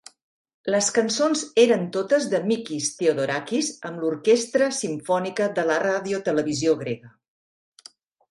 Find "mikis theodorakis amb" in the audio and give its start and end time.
2.51-4.01